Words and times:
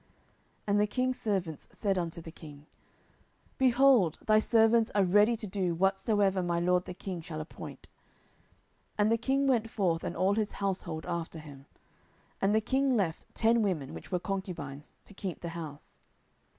10:015:015 0.01 0.09
And 0.65 0.79
the 0.81 0.87
king's 0.87 1.19
servants 1.21 1.69
said 1.71 1.95
unto 1.95 2.21
the 2.23 2.31
king, 2.31 2.65
Behold, 3.59 4.17
thy 4.25 4.39
servants 4.39 4.89
are 4.95 5.03
ready 5.03 5.37
to 5.37 5.45
do 5.45 5.75
whatsoever 5.75 6.41
my 6.41 6.59
lord 6.59 6.85
the 6.85 6.93
king 6.95 7.21
shall 7.21 7.39
appoint. 7.39 7.87
10:015:016 8.93 8.93
And 8.97 9.11
the 9.11 9.17
king 9.19 9.45
went 9.45 9.69
forth, 9.69 10.03
and 10.03 10.17
all 10.17 10.33
his 10.33 10.53
household 10.53 11.05
after 11.05 11.37
him. 11.37 11.67
And 12.41 12.55
the 12.55 12.61
king 12.61 12.97
left 12.97 13.27
ten 13.35 13.61
women, 13.61 13.93
which 13.93 14.11
were 14.11 14.17
concubines, 14.19 14.91
to 15.05 15.13
keep 15.13 15.41
the 15.41 15.49
house. 15.49 15.99